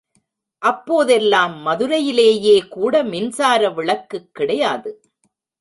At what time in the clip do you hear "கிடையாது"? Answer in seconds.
4.31-4.91